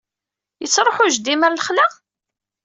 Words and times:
Yettṛuḥu 0.61 1.05
jeddi-m 1.13 1.41
ɣer 1.43 1.51
lexla? 1.53 1.85